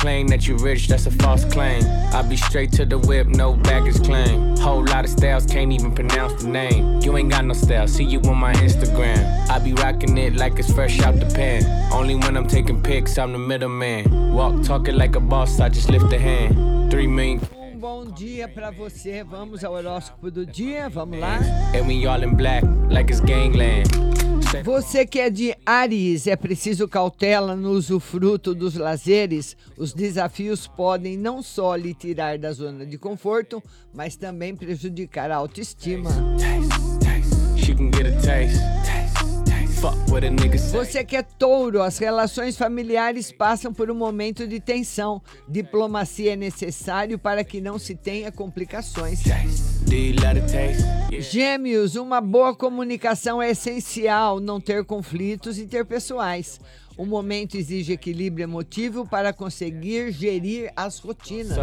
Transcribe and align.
claim 0.00 0.26
that 0.28 0.48
you 0.48 0.56
rich, 0.56 0.88
that's 0.88 1.06
a 1.06 1.10
false 1.10 1.44
claim. 1.44 1.84
I 2.14 2.22
be 2.22 2.36
straight 2.36 2.72
to 2.72 2.86
the 2.86 2.98
whip, 2.98 3.26
no 3.26 3.52
baggage 3.52 4.02
claim. 4.02 4.56
Whole 4.56 4.84
lot 4.84 5.04
of 5.04 5.10
styles, 5.10 5.44
can't 5.44 5.72
even 5.72 5.92
pronounce 5.92 6.42
the 6.42 6.48
name. 6.48 7.00
You 7.02 7.16
ain't 7.18 7.30
got 7.30 7.44
no 7.44 7.52
style, 7.52 7.86
see 7.86 8.04
you 8.04 8.20
on 8.22 8.38
my 8.38 8.54
Instagram. 8.54 9.20
I 9.50 9.58
be 9.58 9.74
rocking 9.74 10.16
it 10.16 10.36
like 10.36 10.58
it's 10.58 10.72
fresh 10.72 11.00
out 11.00 11.20
the 11.20 11.26
pan. 11.26 11.62
Only 11.92 12.14
when 12.14 12.36
I'm 12.36 12.48
taking 12.48 12.82
pics, 12.82 13.18
I'm 13.18 13.32
the 13.32 13.38
middleman. 13.38 14.32
Walk 14.32 14.62
talking 14.62 14.96
like 14.96 15.16
a 15.16 15.20
boss, 15.20 15.60
I 15.60 15.68
just 15.68 15.90
lift 15.90 16.10
a 16.12 16.18
hand. 16.18 16.90
Three 16.90 17.06
million. 17.06 17.40
Um 17.54 17.78
bom 17.78 18.04
dia 18.06 18.48
pra 18.48 18.70
você. 18.70 19.22
Vamos 19.22 19.62
ao 19.64 19.74
horóscopo 19.74 20.30
do 20.30 20.46
dia. 20.46 20.88
Vamos 20.88 21.18
lá. 21.18 21.38
And 21.74 21.86
we 21.86 22.06
all 22.06 22.22
in 22.22 22.34
black, 22.36 22.64
like 22.88 23.10
it's 23.10 23.20
gangland. 23.20 23.99
Você 24.64 25.06
que 25.06 25.20
é 25.20 25.30
de 25.30 25.54
Ares, 25.64 26.26
é 26.26 26.34
preciso 26.34 26.88
cautela 26.88 27.54
no 27.54 27.70
usufruto 27.70 28.54
dos 28.54 28.74
lazeres. 28.74 29.56
Os 29.76 29.92
desafios 29.92 30.66
podem 30.66 31.16
não 31.16 31.42
só 31.42 31.76
lhe 31.76 31.94
tirar 31.94 32.36
da 32.36 32.52
zona 32.52 32.84
de 32.84 32.98
conforto, 32.98 33.62
mas 33.94 34.16
também 34.16 34.56
prejudicar 34.56 35.30
a 35.30 35.36
autoestima. 35.36 36.10
Você 40.72 41.04
que 41.04 41.16
é 41.16 41.22
touro, 41.22 41.82
as 41.82 41.98
relações 41.98 42.56
familiares 42.56 43.32
passam 43.32 43.72
por 43.72 43.90
um 43.90 43.94
momento 43.94 44.46
de 44.46 44.60
tensão. 44.60 45.22
Diplomacia 45.48 46.32
é 46.32 46.36
necessário 46.36 47.18
para 47.18 47.44
que 47.44 47.60
não 47.60 47.78
se 47.78 47.94
tenha 47.94 48.30
complicações. 48.32 49.22
Gêmeos, 51.18 51.96
uma 51.96 52.20
boa 52.20 52.54
comunicação 52.54 53.42
é 53.42 53.50
essencial, 53.50 54.38
não 54.38 54.60
ter 54.60 54.84
conflitos 54.84 55.58
interpessoais. 55.58 56.60
O 56.96 57.04
momento 57.04 57.56
exige 57.56 57.94
equilíbrio 57.94 58.44
emotivo 58.44 59.06
para 59.06 59.32
conseguir 59.32 60.12
gerir 60.12 60.70
as 60.76 60.98
rotinas. 60.98 61.56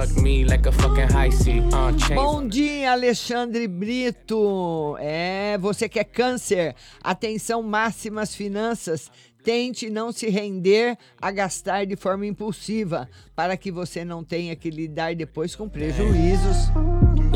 Uh. 2.11 2.15
Bom 2.15 2.47
dia, 2.47 2.91
Alexandre 2.91 3.67
Brito. 3.67 4.97
É, 4.99 5.57
você 5.59 5.87
que 5.87 5.99
é 5.99 6.03
câncer, 6.03 6.75
atenção 7.01 7.63
máxima 7.63 8.21
às 8.21 8.35
finanças. 8.35 9.09
Tente 9.43 9.89
não 9.89 10.11
se 10.11 10.27
render 10.27 10.97
a 11.21 11.31
gastar 11.31 11.85
de 11.85 11.95
forma 11.95 12.25
impulsiva, 12.25 13.07
para 13.33 13.55
que 13.55 13.71
você 13.71 14.03
não 14.03 14.23
tenha 14.23 14.55
que 14.57 14.69
lidar 14.69 15.15
depois 15.15 15.55
com 15.55 15.69
prejuízos. 15.69 16.67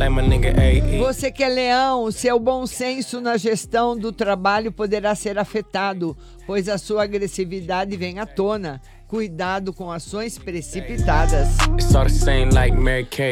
Nigga 0.09 0.49
A.E. 0.59 0.97
Você 0.97 1.31
que 1.31 1.43
é 1.43 1.47
leão, 1.47 2.11
seu 2.11 2.39
bom 2.39 2.65
senso 2.65 3.21
na 3.21 3.37
gestão 3.37 3.95
do 3.95 4.11
trabalho 4.11 4.71
poderá 4.71 5.13
ser 5.13 5.37
afetado, 5.37 6.17
pois 6.47 6.67
a 6.67 6.79
sua 6.79 7.03
agressividade 7.03 7.95
vem 7.95 8.17
à 8.17 8.25
tona. 8.25 8.81
Cuidado 9.11 9.73
com 9.73 9.91
ações 9.91 10.37
precipitadas. 10.37 11.49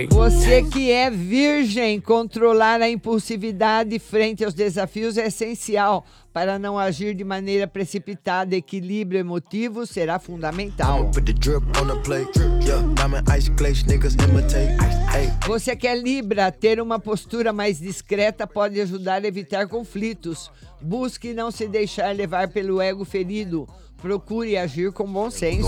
Você 0.10 0.64
que 0.64 0.92
é 0.92 1.10
virgem, 1.10 2.02
controlar 2.02 2.82
a 2.82 2.90
impulsividade 2.90 3.98
frente 3.98 4.44
aos 4.44 4.54
desafios 4.54 5.18
é 5.18 5.28
essencial 5.28 6.06
para 6.34 6.60
não 6.60 6.78
agir 6.78 7.16
de 7.16 7.24
maneira 7.24 7.66
precipitada. 7.66 8.58
Equilíbrio 8.58 9.22
emotivo 9.22 9.86
será 9.86 10.20
fundamental. 10.20 11.10
Você 15.48 15.76
que 15.78 15.88
é 15.88 15.96
Libra, 15.96 16.52
ter 16.52 16.82
uma 16.82 17.00
postura 17.00 17.54
mais 17.54 17.80
discreta 17.80 18.46
pode 18.46 18.82
ajudar 18.82 19.24
a 19.24 19.28
evitar 19.30 19.66
conflitos. 19.70 20.52
Busque 20.82 21.34
não 21.34 21.50
se 21.52 21.70
deixar 21.70 22.14
levar 22.14 22.50
pelo 22.50 22.82
ego 22.82 23.06
ferido. 23.06 23.66
Procure 24.02 24.56
agir 24.58 24.92
com 24.94 25.06
bom 25.06 25.30
senso. 25.30 25.68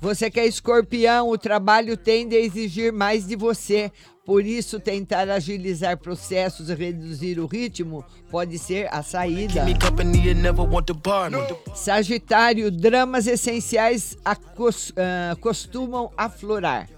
Você 0.00 0.30
que 0.30 0.38
é 0.38 0.46
escorpião, 0.46 1.30
o 1.30 1.38
trabalho 1.38 1.96
tende 1.96 2.36
a 2.36 2.40
exigir 2.40 2.92
mais 2.92 3.26
de 3.26 3.34
você. 3.36 3.90
Por 4.24 4.44
isso, 4.44 4.80
tentar 4.80 5.30
agilizar 5.30 5.96
processos 5.96 6.68
e 6.68 6.74
reduzir 6.74 7.38
o 7.38 7.46
ritmo 7.46 8.04
pode 8.30 8.58
ser 8.58 8.88
a 8.92 9.02
saída. 9.02 9.64
Sagitário, 11.74 12.70
dramas 12.70 13.26
essenciais 13.28 14.16
ah, 14.24 14.36
costumam 15.40 16.10
aflorar. 16.16 16.88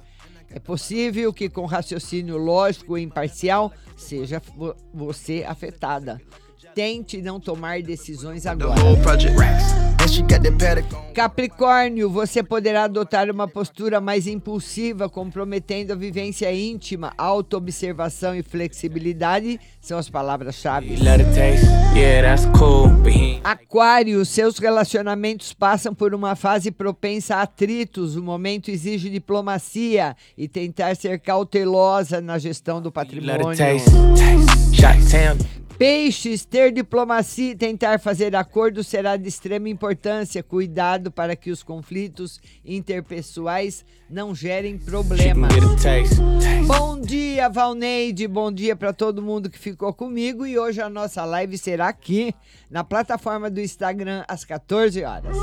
É 0.50 0.58
possível 0.58 1.30
que, 1.32 1.50
com 1.50 1.66
raciocínio 1.66 2.38
lógico 2.38 2.96
e 2.96 3.02
imparcial, 3.02 3.70
seja 3.94 4.40
vo- 4.56 4.74
você 4.94 5.44
afetada. 5.46 6.18
Tente 6.78 7.20
não 7.20 7.40
tomar 7.40 7.82
decisões 7.82 8.46
agora. 8.46 8.80
Capricórnio, 11.12 12.08
você 12.08 12.40
poderá 12.40 12.84
adotar 12.84 13.28
uma 13.32 13.48
postura 13.48 14.00
mais 14.00 14.28
impulsiva, 14.28 15.08
comprometendo 15.08 15.92
a 15.92 15.96
vivência 15.96 16.54
íntima, 16.54 17.12
autoobservação 17.18 18.32
e 18.32 18.44
flexibilidade 18.44 19.58
são 19.80 19.98
as 19.98 20.08
palavras-chave. 20.08 20.96
Aquário, 23.42 24.24
seus 24.24 24.56
relacionamentos 24.58 25.52
passam 25.52 25.92
por 25.92 26.14
uma 26.14 26.36
fase 26.36 26.70
propensa 26.70 27.38
a 27.38 27.42
atritos. 27.42 28.14
O 28.14 28.22
momento 28.22 28.70
exige 28.70 29.10
diplomacia 29.10 30.14
e 30.36 30.46
tentar 30.46 30.94
ser 30.94 31.18
cautelosa 31.18 32.20
na 32.20 32.38
gestão 32.38 32.80
do 32.80 32.92
let 32.94 32.96
it 33.00 33.56
patrimônio. 33.56 33.56
Peixes, 35.78 36.44
ter 36.44 36.72
diplomacia 36.72 37.52
e 37.52 37.54
tentar 37.54 38.00
fazer 38.00 38.34
acordo 38.34 38.82
será 38.82 39.16
de 39.16 39.28
extrema 39.28 39.68
importância. 39.68 40.42
Cuidado 40.42 41.08
para 41.08 41.36
que 41.36 41.52
os 41.52 41.62
conflitos 41.62 42.40
interpessoais 42.64 43.84
não 44.10 44.34
gerem 44.34 44.76
problemas. 44.76 45.52
Bom 46.66 47.00
dia, 47.00 47.48
Valneide. 47.48 48.26
Bom 48.26 48.50
dia 48.50 48.74
para 48.74 48.92
todo 48.92 49.22
mundo 49.22 49.48
que 49.48 49.58
ficou 49.58 49.94
comigo. 49.94 50.44
E 50.44 50.58
hoje 50.58 50.80
a 50.80 50.88
nossa 50.88 51.24
live 51.24 51.56
será 51.56 51.86
aqui 51.86 52.34
na 52.68 52.82
plataforma 52.82 53.48
do 53.48 53.60
Instagram 53.60 54.24
às 54.26 54.44
14 54.44 55.04
horas. 55.04 55.36